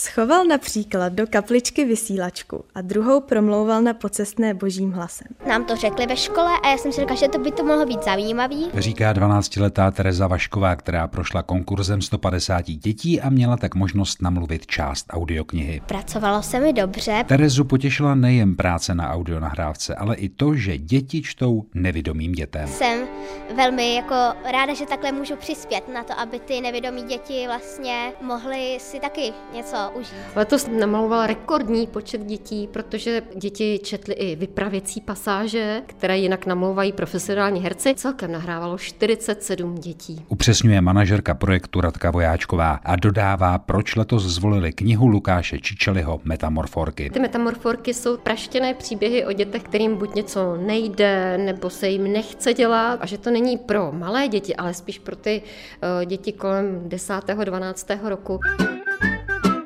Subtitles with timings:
[0.00, 5.26] Schoval například do kapličky vysílačku a druhou promlouval na pocestné božím hlasem.
[5.48, 7.86] Nám to řekli ve škole a já jsem si říkal, že to by to mohlo
[7.86, 8.66] být zajímavý.
[8.74, 15.06] Říká 12-letá Tereza Vašková, která prošla konkurzem 150 dětí a měla tak možnost namluvit část
[15.10, 15.82] audioknihy.
[15.86, 17.24] Pracovalo se mi dobře.
[17.26, 22.68] Terezu potěšila nejen práce na audionahrávce, ale i to, že děti čtou nevidomým dětem.
[22.68, 22.98] Jsem
[23.56, 24.14] velmi jako
[24.52, 29.32] ráda, že takhle můžu přispět na to, aby ty nevědomí děti vlastně mohly si taky
[29.54, 30.14] něco užít.
[30.36, 37.60] Letos namalovala rekordní počet dětí, protože děti četly i vypravěcí pasáže, které jinak namlouvají profesionální
[37.60, 37.94] herci.
[37.94, 40.24] Celkem nahrávalo 47 dětí.
[40.28, 47.10] Upřesňuje manažerka projektu Radka Vojáčková a dodává, proč letos zvolili knihu Lukáše Čičeliho Metamorforky.
[47.10, 52.54] Ty metamorforky jsou praštěné příběhy o dětech, kterým buď něco nejde, nebo se jim nechce
[52.54, 56.88] dělat a že to není pro malé děti, ale spíš pro ty uh, děti kolem
[56.88, 57.14] 10.
[57.44, 57.86] 12.
[58.02, 58.40] roku.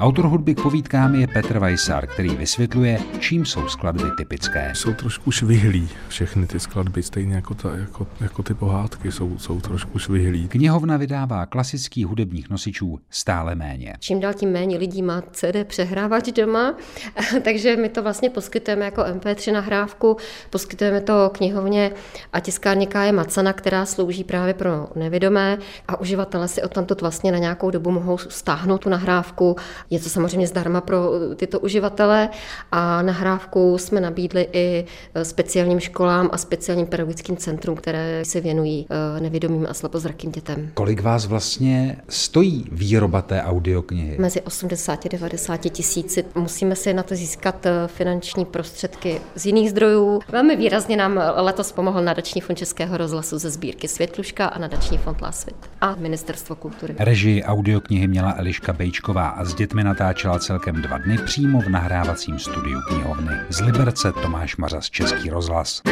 [0.00, 4.72] Autor hudby k povídkám je Petr Vajsar, který vysvětluje, čím jsou skladby typické.
[4.74, 9.60] Jsou trošku švihlí všechny ty skladby, stejně jako, ta, jako, jako ty pohádky jsou, jsou
[9.60, 10.48] trošku švihlí.
[10.48, 13.94] Knihovna vydává klasických hudebních nosičů stále méně.
[13.98, 16.74] Čím dál tím méně lidí má CD přehrávač doma,
[17.44, 20.16] takže my to vlastně poskytujeme jako MP3 nahrávku,
[20.50, 21.92] poskytujeme to knihovně
[22.32, 25.58] a tiskárně Káje Macana, která slouží právě pro nevědomé
[25.88, 29.56] a uživatelé si odtamtud vlastně na nějakou dobu mohou stáhnout tu nahrávku
[29.90, 32.28] je to samozřejmě zdarma pro eh, tyto uživatele
[32.72, 38.86] a nahrávku jsme nabídli i eh, speciálním školám a speciálním pedagogickým centrum, které se věnují
[38.90, 40.70] eh, nevědomým a slabozrakým dětem.
[40.74, 44.16] Kolik vás vlastně stojí výroba té audioknihy?
[44.18, 46.24] Mezi 80 a 90 tisíci.
[46.34, 50.20] Musíme si na to získat finanční prostředky z jiných zdrojů.
[50.28, 55.20] Velmi výrazně nám letos pomohl nadační fond Českého rozhlasu ze sbírky Světluška a nadační fond
[55.20, 56.94] Lásvit a Ministerstvo kultury.
[56.98, 61.68] Režii audioknihy měla Eliška Bejčková a s dětmi mi natáčela celkem dva dny přímo v
[61.68, 63.32] nahrávacím studiu knihovny.
[63.48, 65.82] Z Liberce Tomáš Mařas Český rozhlas.